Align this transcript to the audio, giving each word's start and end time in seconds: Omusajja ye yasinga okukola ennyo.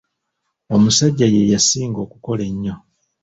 Omusajja 0.75 1.25
ye 1.33 1.41
yasinga 1.53 1.99
okukola 2.05 2.41
ennyo. 2.51 2.75